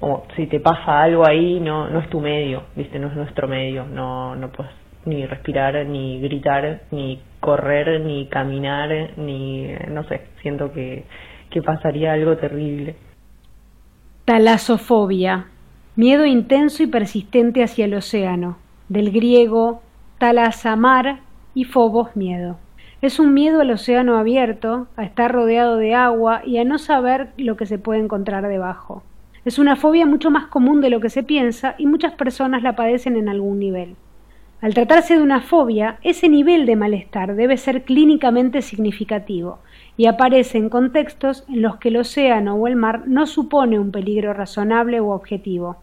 [0.00, 2.98] o si te pasa algo ahí, no, no es tu medio, ¿viste?
[2.98, 4.72] No es nuestro medio, no, no puedes
[5.04, 11.04] ni respirar, ni gritar, ni correr, ni caminar, ni, no sé, siento que,
[11.50, 12.96] que pasaría algo terrible.
[14.24, 15.46] Talasofobia,
[15.96, 19.82] miedo intenso y persistente hacia el océano, del griego
[20.18, 21.20] talasamar
[21.54, 22.58] y phobos miedo.
[23.02, 27.30] Es un miedo al océano abierto, a estar rodeado de agua y a no saber
[27.38, 29.02] lo que se puede encontrar debajo.
[29.46, 32.76] Es una fobia mucho más común de lo que se piensa y muchas personas la
[32.76, 33.96] padecen en algún nivel.
[34.62, 39.60] Al tratarse de una fobia, ese nivel de malestar debe ser clínicamente significativo
[39.96, 43.90] y aparece en contextos en los que el océano o el mar no supone un
[43.90, 45.78] peligro razonable u objetivo.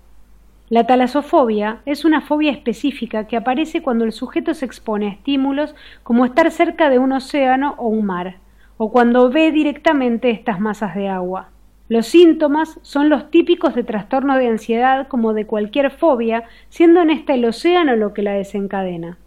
[0.70, 5.74] La talasofobia es una fobia específica que aparece cuando el sujeto se expone a estímulos
[6.04, 8.36] como estar cerca de un océano o un mar,
[8.78, 11.50] o cuando ve directamente estas masas de agua.
[11.90, 17.10] Los síntomas son los típicos de trastorno de ansiedad como de cualquier fobia, siendo en
[17.10, 19.18] esta el océano lo que la desencadena.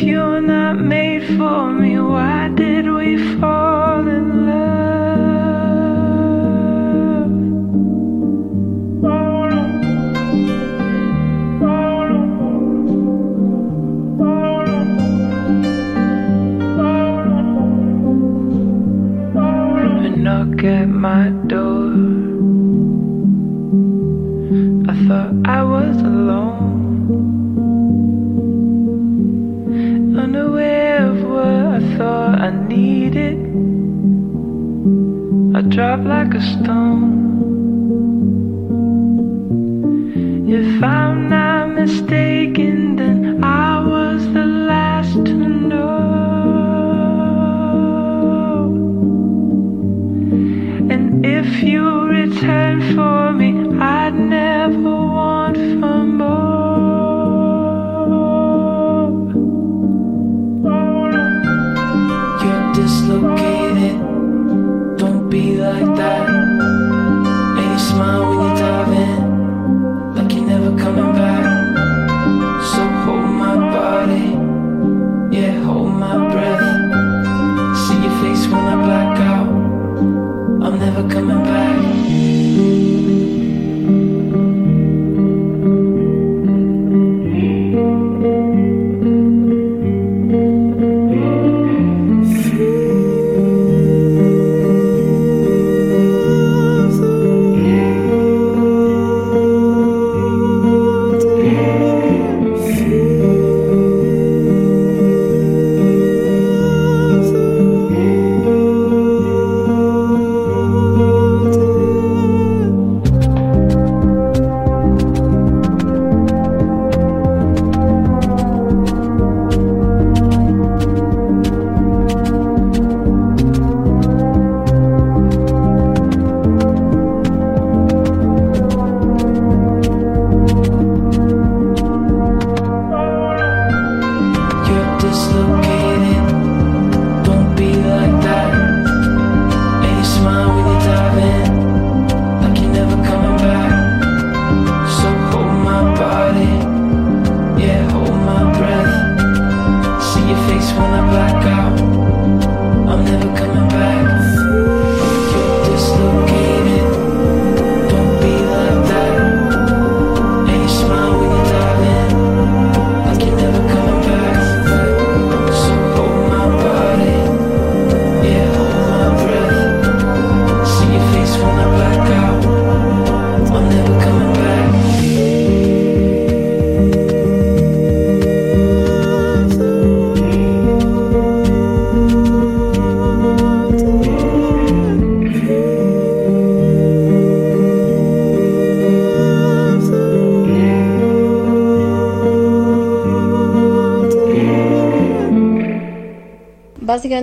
[0.00, 1.87] If you're not made for me,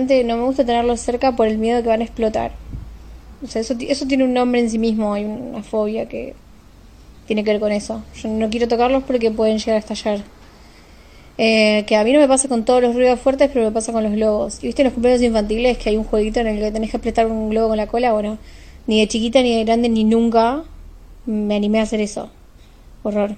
[0.06, 2.52] No me gusta tenerlos cerca por el miedo que van a explotar.
[3.42, 6.34] O sea, eso, eso tiene un nombre en sí mismo, hay una fobia que
[7.26, 8.02] tiene que ver con eso.
[8.14, 10.20] Yo no quiero tocarlos porque pueden llegar a estallar.
[11.38, 13.92] Eh, que a mí no me pasa con todos los ruidos fuertes, pero me pasa
[13.92, 14.62] con los globos.
[14.62, 16.96] ¿Y viste en los cumpleaños infantiles que hay un jueguito en el que tenés que
[16.96, 18.12] apretar un globo con la cola?
[18.12, 18.38] Bueno,
[18.86, 20.62] ni de chiquita, ni de grande, ni nunca
[21.26, 22.30] me animé a hacer eso.
[23.02, 23.36] Horror.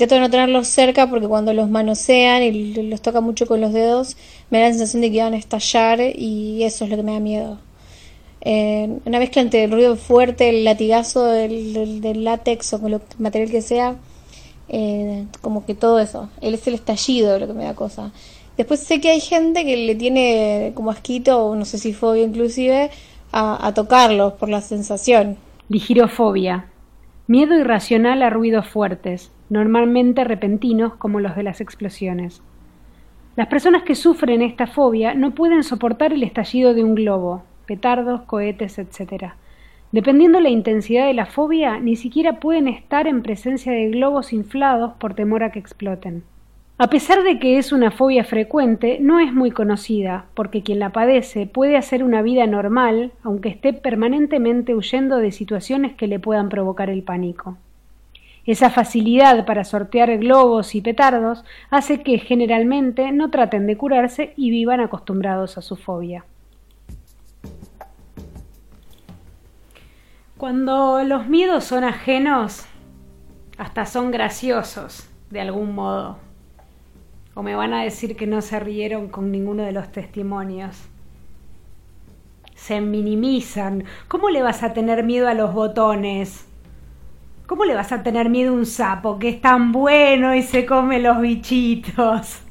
[0.00, 3.72] Trato de no tenerlos cerca porque cuando los manosean y los toca mucho con los
[3.72, 4.16] dedos,
[4.50, 7.12] me da la sensación de que van a estallar y eso es lo que me
[7.12, 7.58] da miedo.
[8.42, 12.90] Eh, una mezcla entre el ruido fuerte, el latigazo del, del- del látex o con
[12.92, 13.96] lo material que sea,
[14.68, 16.30] eh, como que todo eso.
[16.40, 18.12] Él es el estallido lo que me da cosa.
[18.56, 22.22] Después sé que hay gente que le tiene como asquito, o no sé si fobia
[22.24, 22.90] inclusive,
[23.32, 25.36] a, a tocarlos por la sensación.
[25.68, 26.69] Ligirofobia.
[27.30, 32.42] Miedo irracional a ruidos fuertes, normalmente repentinos como los de las explosiones.
[33.36, 38.22] Las personas que sufren esta fobia no pueden soportar el estallido de un globo, petardos,
[38.22, 39.34] cohetes, etc.
[39.92, 44.94] Dependiendo la intensidad de la fobia, ni siquiera pueden estar en presencia de globos inflados
[44.94, 46.24] por temor a que exploten.
[46.82, 50.92] A pesar de que es una fobia frecuente, no es muy conocida, porque quien la
[50.92, 56.48] padece puede hacer una vida normal, aunque esté permanentemente huyendo de situaciones que le puedan
[56.48, 57.58] provocar el pánico.
[58.46, 64.48] Esa facilidad para sortear globos y petardos hace que generalmente no traten de curarse y
[64.48, 66.24] vivan acostumbrados a su fobia.
[70.38, 72.64] Cuando los miedos son ajenos,
[73.58, 76.29] hasta son graciosos, de algún modo.
[77.34, 80.76] O me van a decir que no se rieron con ninguno de los testimonios.
[82.54, 83.84] Se minimizan.
[84.08, 86.46] ¿Cómo le vas a tener miedo a los botones?
[87.46, 90.66] ¿Cómo le vas a tener miedo a un sapo que es tan bueno y se
[90.66, 92.42] come los bichitos?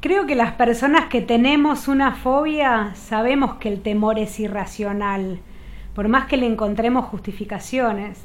[0.00, 5.38] Creo que las personas que tenemos una fobia sabemos que el temor es irracional,
[5.94, 8.20] por más que le encontremos justificaciones.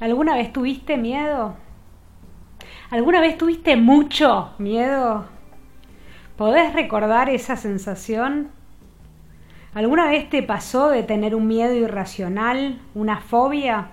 [0.00, 1.56] ¿Alguna vez tuviste miedo?
[2.90, 5.24] ¿Alguna vez tuviste mucho miedo?
[6.36, 8.48] ¿Podés recordar esa sensación?
[9.72, 13.88] ¿Alguna vez te pasó de tener un miedo irracional, una fobia?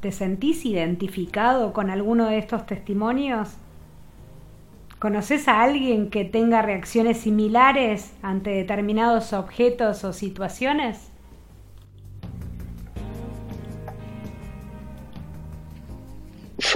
[0.00, 3.56] ¿Te sentís identificado con alguno de estos testimonios?
[4.98, 11.12] ¿Conoces a alguien que tenga reacciones similares ante determinados objetos o situaciones?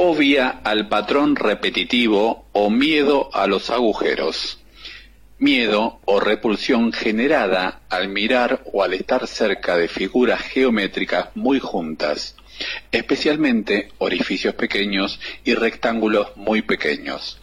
[0.05, 4.59] Fobia al patrón repetitivo o miedo a los agujeros.
[5.39, 12.35] Miedo o repulsión generada al mirar o al estar cerca de figuras geométricas muy juntas,
[12.91, 17.41] especialmente orificios pequeños y rectángulos muy pequeños.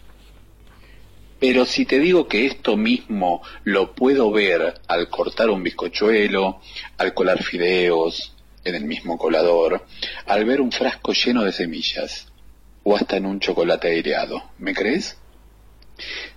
[1.40, 6.60] Pero si te digo que esto mismo lo puedo ver al cortar un bizcochuelo,
[6.98, 8.36] al colar fideos
[8.66, 9.86] en el mismo colador,
[10.26, 12.30] al ver un frasco lleno de semillas,
[12.84, 15.18] o hasta en un chocolate aireado, ¿me crees?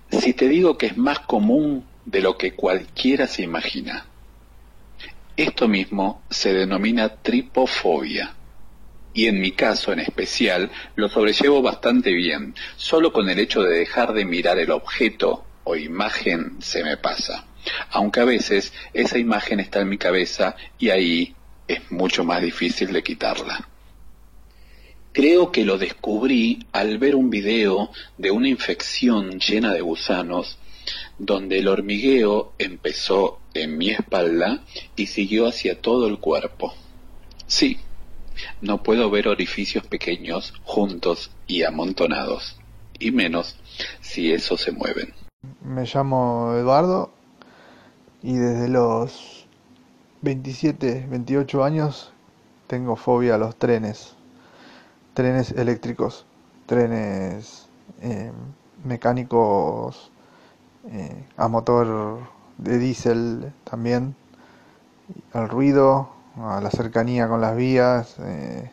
[0.09, 4.05] Si te digo que es más común de lo que cualquiera se imagina.
[5.35, 8.35] Esto mismo se denomina tripofobia.
[9.15, 12.55] Y en mi caso en especial lo sobrellevo bastante bien.
[12.77, 17.45] Solo con el hecho de dejar de mirar el objeto o imagen se me pasa.
[17.91, 21.35] Aunque a veces esa imagen está en mi cabeza y ahí
[21.67, 23.69] es mucho más difícil de quitarla.
[25.13, 30.57] Creo que lo descubrí al ver un video de una infección llena de gusanos
[31.19, 34.63] donde el hormigueo empezó en mi espalda
[34.95, 36.73] y siguió hacia todo el cuerpo.
[37.45, 37.77] Sí,
[38.61, 42.59] no puedo ver orificios pequeños juntos y amontonados,
[42.97, 43.55] y menos
[44.01, 45.13] si esos se mueven.
[45.63, 47.11] Me llamo Eduardo
[48.23, 49.45] y desde los
[50.23, 52.11] 27, 28 años
[52.65, 54.15] tengo fobia a los trenes,
[55.13, 56.25] trenes eléctricos,
[56.65, 57.67] trenes
[58.01, 58.31] eh,
[58.83, 60.11] mecánicos
[60.89, 62.19] eh, a motor
[62.57, 64.15] de diésel también,
[65.33, 68.69] al ruido, a la cercanía con las vías, eh,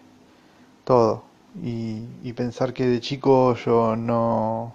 [0.84, 1.24] todo.
[1.62, 4.72] Y, pensar que de chico yo no,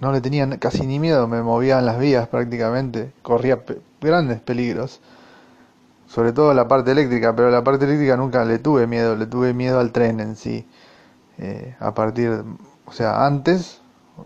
[0.00, 3.64] no le tenía casi ni miedo, me movía en las vías prácticamente, corría
[4.00, 5.00] grandes peligros,
[6.12, 9.54] sobre todo la parte eléctrica, pero la parte eléctrica nunca le tuve miedo, le tuve
[9.54, 10.66] miedo al tren en sí.
[11.38, 12.44] Eh, a partir,
[12.86, 13.80] o sea, antes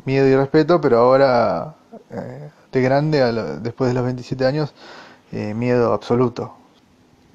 [0.05, 1.77] miedo y respeto, pero ahora
[2.11, 4.75] eh, de grande, lo- después de los 27 años,
[5.33, 6.55] eh, miedo absoluto.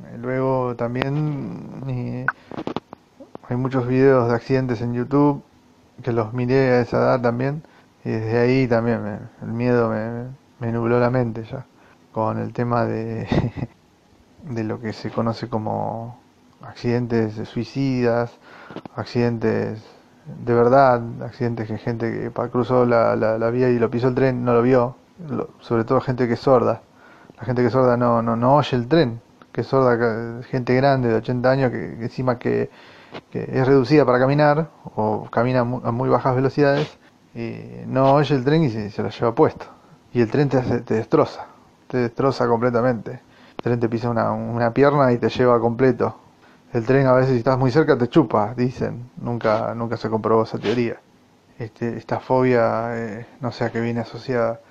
[0.04, 1.84] Eh, Luego también
[3.48, 5.44] hay muchos videos de accidentes en YouTube
[6.04, 7.64] que los miré a esa edad también
[8.04, 10.30] y desde ahí también me- el miedo me,
[10.60, 11.66] me nubló la mente ya
[12.12, 13.28] con el tema de,
[14.44, 16.20] de lo que se conoce como
[16.62, 18.32] accidentes suicidas,
[18.96, 19.82] accidentes
[20.46, 24.16] de verdad, accidentes que gente que cruzó la, la, la vía y lo pisó el
[24.16, 24.96] tren no lo vio,
[25.60, 26.82] sobre todo gente que es sorda.
[27.38, 29.20] La gente que es sorda no, no, no oye el tren,
[29.52, 32.70] que es sorda, gente grande de 80 años que, encima que,
[33.34, 36.98] es reducida para caminar o camina mu- a muy bajas velocidades,
[37.36, 39.66] y no oye el tren y se, se lo lleva puesto.
[40.14, 41.46] Y el tren te, te destroza,
[41.88, 43.22] te destroza completamente.
[43.62, 46.16] El tren te pisa una, una pierna y te lleva completo.
[46.74, 49.12] El tren a veces si estás muy cerca te chupa, dicen.
[49.18, 51.00] Nunca, nunca se comprobó esa teoría.
[51.60, 54.62] Este, esta fobia, eh, no sé a qué viene asociada,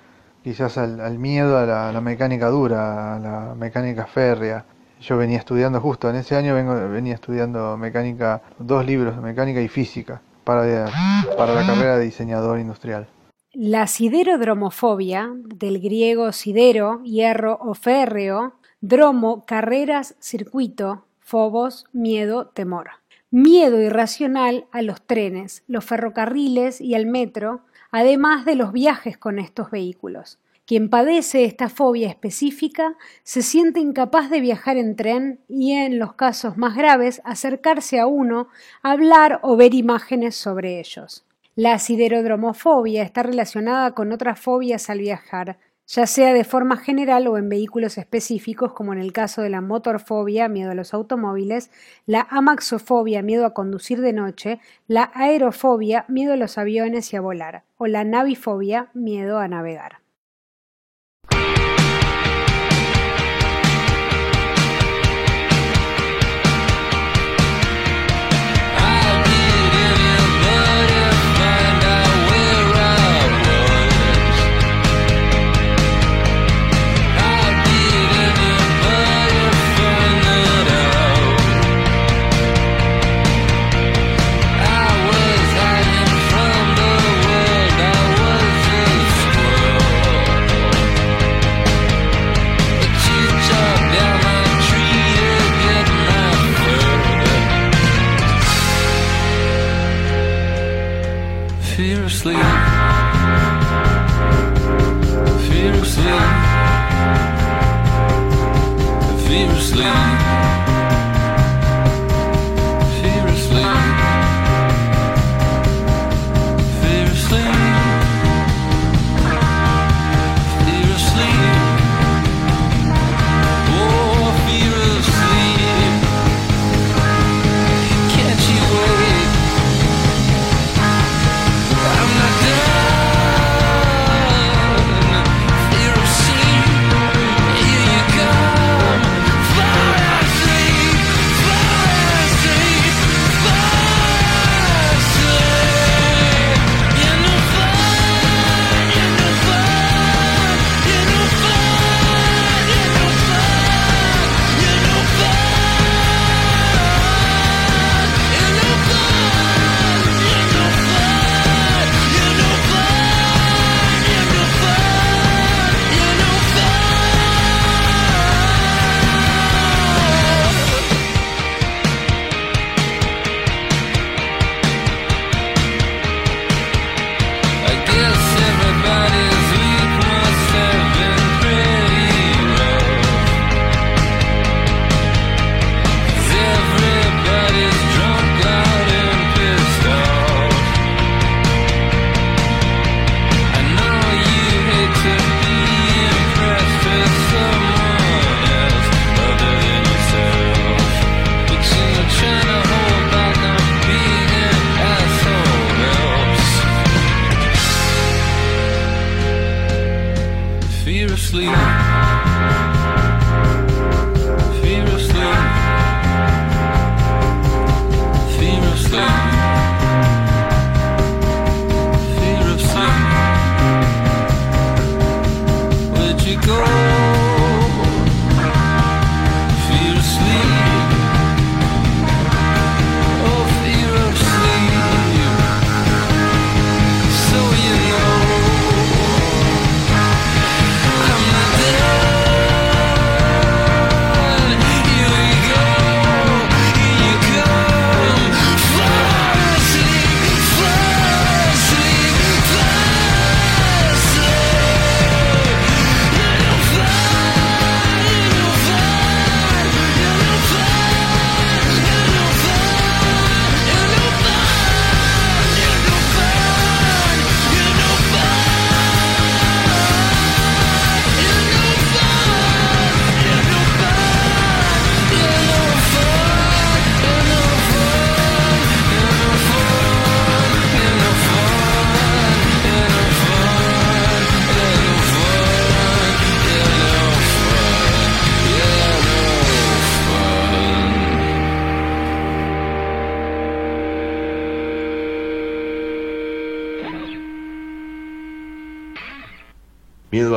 [0.43, 4.65] quizás al, miedo a la, mecánica dura, a la mecánica férrea.
[4.99, 10.21] Yo venía estudiando justo, en ese año venía estudiando mecánica, dos libros mecánica y física
[10.43, 10.89] para,
[11.37, 13.07] para la carrera de diseñador industrial.
[13.53, 22.89] La siderodromofobia, del griego sidero, hierro o férreo, dromo, carreras, circuito, fobos, miedo, temor.
[23.29, 27.61] Miedo irracional a los trenes, los ferrocarriles y al metro,
[27.91, 30.39] además de los viajes con estos vehículos.
[30.65, 36.13] Quien padece esta fobia específica se siente incapaz de viajar en tren y, en los
[36.13, 38.47] casos más graves, acercarse a uno,
[38.81, 41.25] hablar o ver imágenes sobre ellos.
[41.55, 45.57] La siderodromofobia está relacionada con otras fobias al viajar,
[45.91, 49.59] ya sea de forma general o en vehículos específicos, como en el caso de la
[49.59, 51.69] motorfobia, miedo a los automóviles,
[52.05, 57.21] la amaxofobia, miedo a conducir de noche, la aerofobia, miedo a los aviones y a
[57.21, 60.00] volar, o la navifobia, miedo a navegar.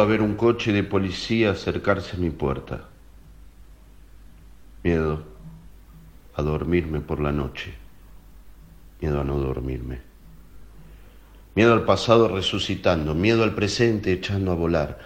[0.00, 2.88] A ver un coche de policía acercarse a mi puerta.
[4.82, 5.22] Miedo
[6.34, 7.74] a dormirme por la noche.
[9.00, 10.00] Miedo a no dormirme.
[11.54, 13.14] Miedo al pasado resucitando.
[13.14, 14.98] Miedo al presente echando a volar.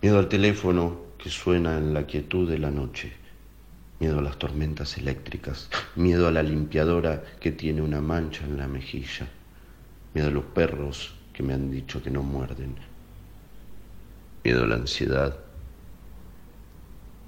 [0.00, 3.12] Miedo al teléfono que suena en la quietud de la noche.
[3.98, 5.68] Miedo a las tormentas eléctricas.
[5.96, 9.26] Miedo a la limpiadora que tiene una mancha en la mejilla.
[10.14, 12.93] Miedo a los perros que me han dicho que no muerden.
[14.44, 15.38] Miedo a la ansiedad.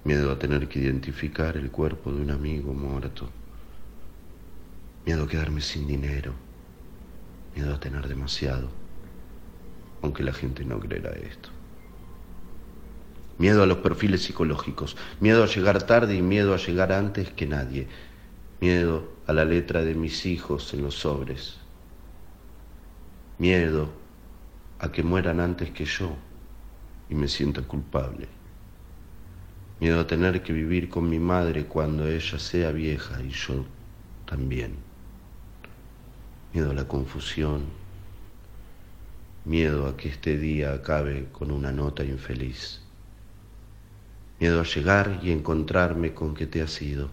[0.04, 3.30] Miedo a tener que identificar el cuerpo de un amigo muerto.
[5.06, 6.34] Miedo a quedarme sin dinero.
[7.54, 8.68] Miedo a tener demasiado.
[10.02, 11.48] Aunque la gente no creerá esto.
[13.38, 14.98] Miedo a los perfiles psicológicos.
[15.18, 17.88] Miedo a llegar tarde y miedo a llegar antes que nadie.
[18.60, 21.56] Miedo a la letra de mis hijos en los sobres.
[23.38, 23.88] Miedo
[24.78, 26.14] a que mueran antes que yo
[27.08, 28.28] y me sienta culpable.
[29.78, 33.64] Miedo a tener que vivir con mi madre cuando ella sea vieja y yo
[34.24, 34.76] también.
[36.54, 37.64] Miedo a la confusión.
[39.44, 42.80] Miedo a que este día acabe con una nota infeliz.
[44.40, 47.10] Miedo a llegar y encontrarme con que te has ido.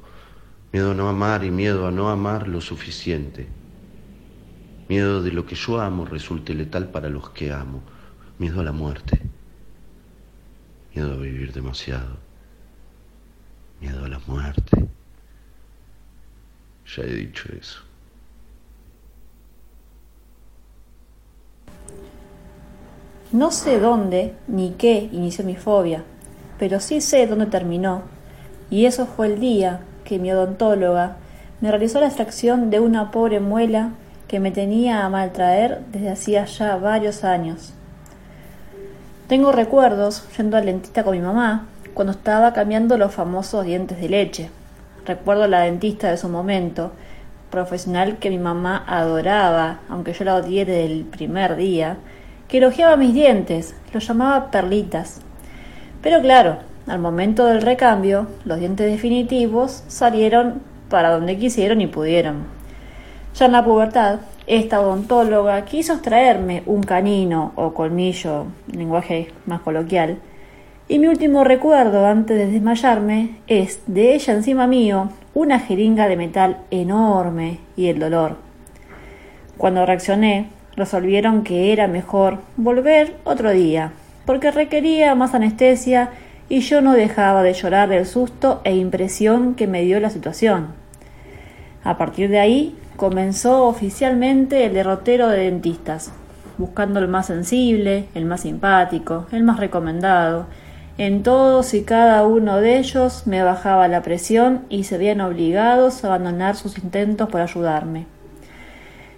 [0.71, 3.47] Miedo a no amar y miedo a no amar lo suficiente.
[4.87, 7.83] Miedo de lo que yo amo resulte letal para los que amo.
[8.39, 9.21] Miedo a la muerte.
[10.93, 12.17] Miedo a vivir demasiado.
[13.81, 14.87] Miedo a la muerte.
[16.95, 17.81] Ya he dicho eso.
[23.31, 26.03] No sé dónde ni qué inició mi fobia,
[26.59, 28.03] pero sí sé dónde terminó.
[28.69, 31.17] Y eso fue el día que mi odontóloga
[31.59, 33.93] me realizó la extracción de una pobre muela
[34.27, 37.73] que me tenía a maltraer desde hacía ya varios años.
[39.27, 44.09] Tengo recuerdos yendo al dentista con mi mamá cuando estaba cambiando los famosos dientes de
[44.09, 44.49] leche.
[45.05, 46.91] Recuerdo a la dentista de su momento,
[47.49, 51.95] profesional que mi mamá adoraba, aunque yo la odié desde el primer día,
[52.49, 55.21] que elogiaba mis dientes, los llamaba perlitas.
[56.01, 56.57] Pero claro,
[56.87, 62.43] al momento del recambio, los dientes definitivos salieron para donde quisieron y pudieron.
[63.35, 70.17] Ya en la pubertad, esta odontóloga quiso extraerme un canino o colmillo, lenguaje más coloquial,
[70.87, 76.17] y mi último recuerdo antes de desmayarme es de ella encima mío una jeringa de
[76.17, 78.37] metal enorme y el dolor.
[79.57, 83.93] Cuando reaccioné, resolvieron que era mejor volver otro día,
[84.25, 86.09] porque requería más anestesia
[86.49, 90.67] y yo no dejaba de llorar del susto e impresión que me dio la situación.
[91.83, 96.11] A partir de ahí comenzó oficialmente el derrotero de dentistas,
[96.57, 100.47] buscando el más sensible, el más simpático, el más recomendado.
[100.97, 106.03] En todos y cada uno de ellos me bajaba la presión y se veían obligados
[106.03, 108.05] a abandonar sus intentos por ayudarme.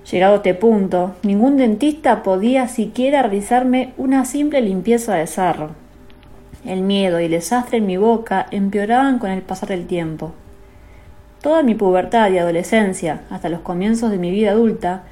[0.09, 5.71] Llegado este punto, ningún dentista podía siquiera realizarme una simple limpieza de sarro.
[6.63, 10.33] El miedo y el desastre en mi boca empeoraban con el pasar del tiempo.
[11.45, 15.03] Toda mi pubertad y adolescencia, hasta los comienzos de mi vida adulta,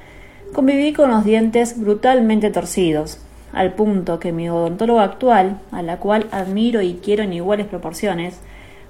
[0.52, 3.20] conviví con los dientes brutalmente torcidos,
[3.52, 8.40] al punto que mi odontóloga actual, a la cual admiro y quiero en iguales proporciones,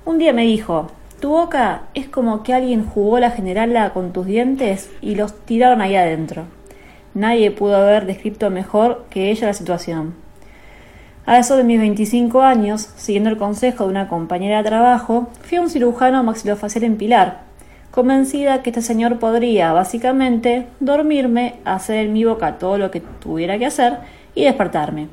[0.06, 0.90] un día me dijo,
[1.20, 5.82] tu boca es como que alguien jugó la generala con tus dientes y los tiraron
[5.82, 6.44] ahí adentro.
[7.12, 10.23] Nadie pudo haber descrito mejor que ella la situación.
[11.26, 15.56] A eso de mis 25 años, siguiendo el consejo de una compañera de trabajo, fui
[15.56, 17.40] a un cirujano maxilofacial en Pilar,
[17.90, 23.58] convencida que este señor podría, básicamente, dormirme, hacer en mi boca todo lo que tuviera
[23.58, 24.00] que hacer
[24.34, 25.08] y despertarme.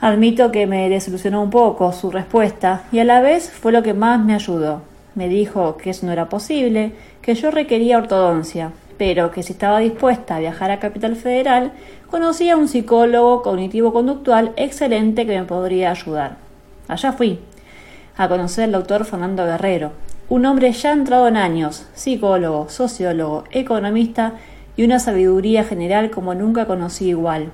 [0.00, 3.92] Admito que me desilusionó un poco su respuesta y a la vez fue lo que
[3.92, 4.82] más me ayudó.
[5.14, 9.80] Me dijo que eso no era posible, que yo requería ortodoncia, pero que si estaba
[9.80, 11.72] dispuesta a viajar a Capital Federal,
[12.10, 16.36] conocía a un psicólogo cognitivo-conductual excelente que me podría ayudar.
[16.88, 17.40] Allá fui,
[18.16, 19.92] a conocer al doctor Fernando Guerrero,
[20.28, 24.34] un hombre ya entrado en años, psicólogo, sociólogo, economista
[24.76, 27.50] y una sabiduría general como nunca conocí igual.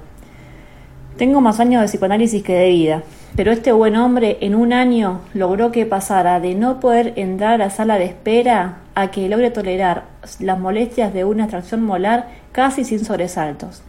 [1.16, 3.02] Tengo más años de psicoanálisis que de vida,
[3.36, 7.58] pero este buen hombre en un año logró que pasara de no poder entrar a
[7.58, 10.04] la sala de espera a que logre tolerar
[10.40, 13.82] las molestias de una extracción molar casi sin sobresaltos.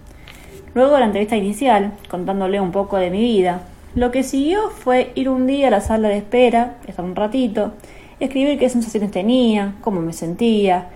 [0.75, 3.61] Luego la entrevista inicial, contándole un poco de mi vida,
[3.95, 7.73] lo que siguió fue ir un día a la sala de espera, estar un ratito,
[8.19, 10.87] escribir qué sensaciones tenía, cómo me sentía,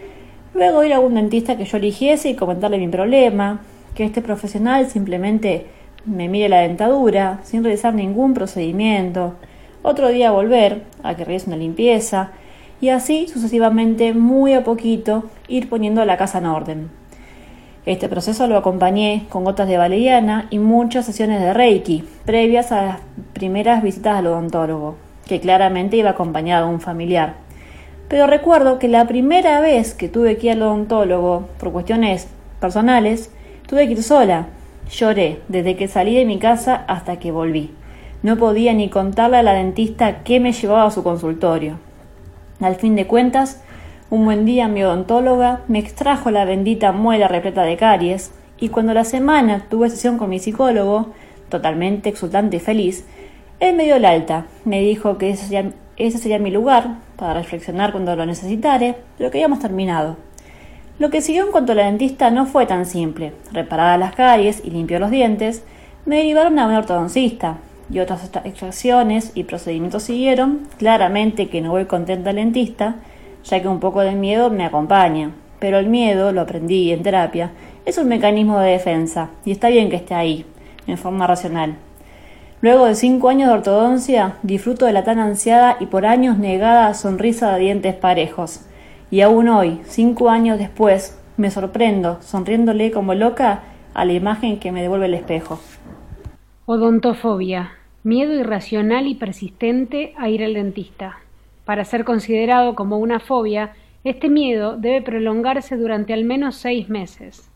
[0.56, 3.62] luego ir a un dentista que yo eligiese y comentarle mi problema,
[3.94, 5.68] que este profesional simplemente
[6.06, 9.36] me mire la dentadura sin realizar ningún procedimiento,
[9.84, 12.32] otro día volver a que realice una limpieza
[12.82, 17.07] y así sucesivamente muy a poquito ir poniendo la casa en orden.
[17.88, 22.82] Este proceso lo acompañé con gotas de valeriana y muchas sesiones de Reiki previas a
[22.82, 23.00] las
[23.32, 27.36] primeras visitas al odontólogo, que claramente iba acompañado de un familiar.
[28.10, 32.28] Pero recuerdo que la primera vez que tuve que ir al odontólogo por cuestiones
[32.60, 33.32] personales,
[33.70, 34.48] tuve que ir sola,
[34.92, 37.72] Lloré desde que salí de mi casa hasta que volví.
[38.22, 41.78] No podía ni contarle a la dentista qué me llevaba a su consultorio.
[42.60, 43.62] Al fin de cuentas,
[44.10, 48.94] un buen día mi odontóloga me extrajo la bendita muela repleta de caries y cuando
[48.94, 51.12] la semana tuve sesión con mi psicólogo,
[51.50, 53.06] totalmente exultante y feliz,
[53.60, 54.46] él me dio la alta.
[54.66, 59.30] Me dijo que ese sería, ese sería mi lugar para reflexionar cuando lo necesitare, pero
[59.30, 60.16] que habíamos terminado.
[61.00, 63.34] Lo que siguió en cuanto a la dentista no fue tan simple.
[63.52, 65.64] Reparadas las caries y limpió los dientes,
[66.06, 67.58] me derivaron a un ortodoncista
[67.92, 70.68] y otras extracciones y procedimientos siguieron.
[70.78, 72.96] Claramente que no voy contenta al dentista,
[73.50, 75.32] ya que un poco de miedo me acompaña.
[75.60, 77.52] Pero el miedo, lo aprendí en terapia,
[77.86, 80.46] es un mecanismo de defensa y está bien que esté ahí,
[80.86, 81.76] en forma racional.
[82.62, 86.94] Luego de cinco años de ortodoncia, disfruto de la tan ansiada y por años negada
[86.94, 88.62] sonrisa de dientes parejos
[89.10, 94.72] y aún hoy, cinco años después, me sorprendo, sonriéndole como loca a la imagen que
[94.72, 95.60] me devuelve el espejo.
[96.66, 97.72] Odontofobia.
[98.04, 101.20] Miedo irracional y persistente a ir al dentista.
[101.68, 103.74] Para ser considerado como una fobia,
[104.06, 107.52] este miedo debe prolongarse durante al menos seis meses.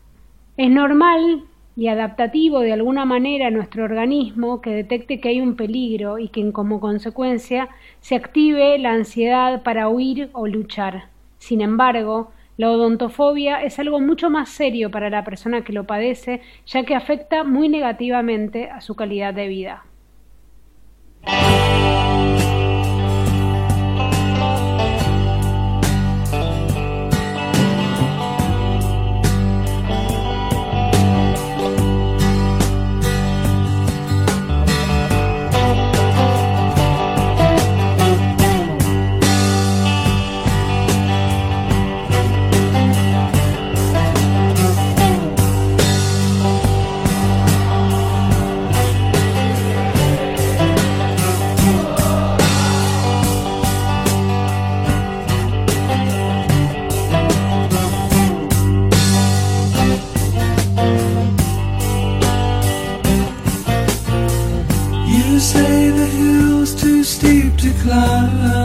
[0.58, 1.44] Es normal
[1.76, 6.28] y adaptativo de alguna manera a nuestro organismo que detecte que hay un peligro y
[6.28, 11.04] que como consecuencia se active la ansiedad para huir o luchar.
[11.38, 16.42] Sin embargo, la odontofobia es algo mucho más serio para la persona que lo padece,
[16.66, 19.84] ya que afecta muy negativamente a su calidad de vida.
[67.80, 68.61] climb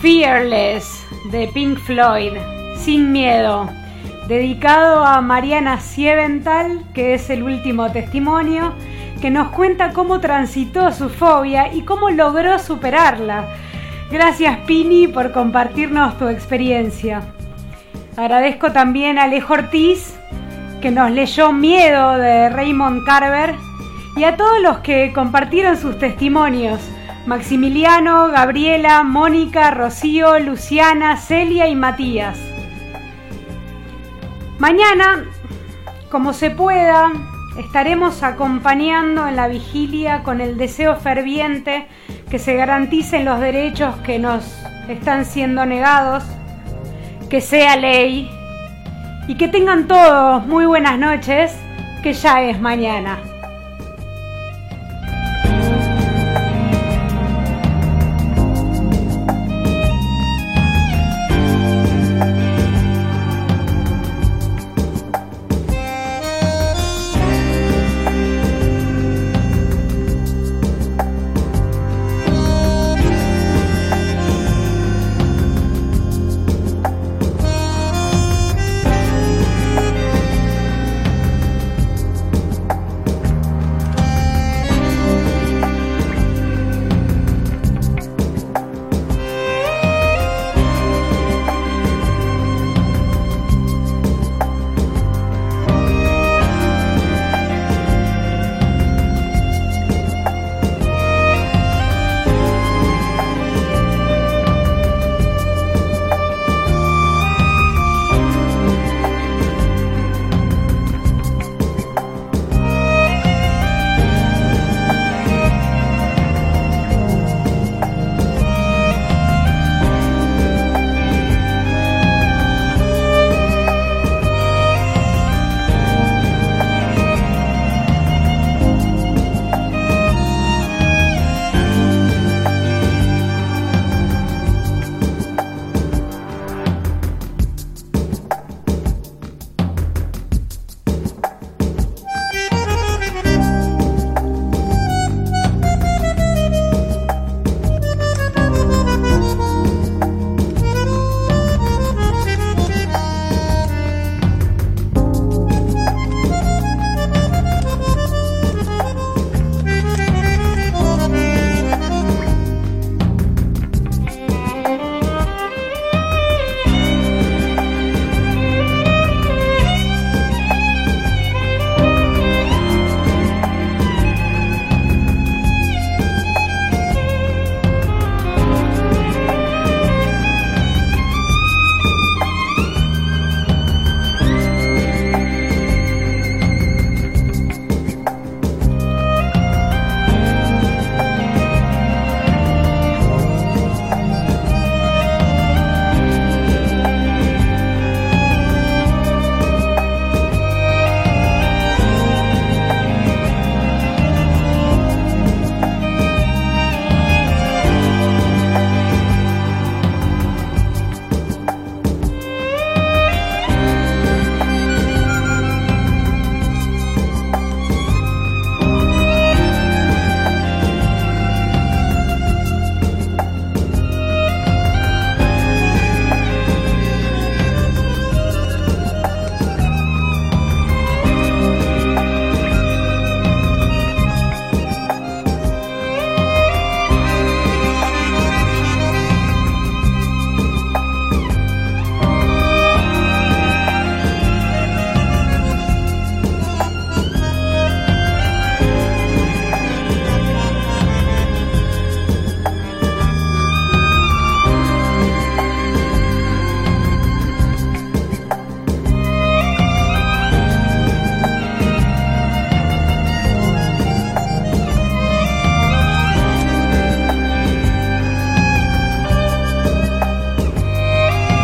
[0.00, 2.32] Fearless de Pink Floyd,
[2.76, 3.70] Sin Miedo,
[4.26, 8.72] dedicado a Mariana Sieventhal, que es el último testimonio,
[9.20, 13.50] que nos cuenta cómo transitó su fobia y cómo logró superarla.
[14.10, 17.22] Gracias Pini por compartirnos tu experiencia.
[18.16, 20.16] Agradezco también a Alejo Ortiz,
[20.82, 23.54] que nos leyó Miedo de Raymond Carver,
[24.16, 26.80] y a todos los que compartieron sus testimonios.
[27.26, 32.38] Maximiliano, Gabriela, Mónica, Rocío, Luciana, Celia y Matías.
[34.58, 35.24] Mañana,
[36.10, 37.10] como se pueda,
[37.58, 41.88] estaremos acompañando en la vigilia con el deseo ferviente
[42.28, 44.44] que se garanticen los derechos que nos
[44.88, 46.24] están siendo negados,
[47.30, 48.30] que sea ley
[49.28, 51.56] y que tengan todos muy buenas noches,
[52.02, 53.18] que ya es mañana.